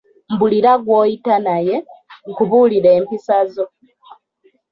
[0.33, 1.75] Mbulira gw’oyita naye,
[2.31, 3.65] nkubuulire empisazo.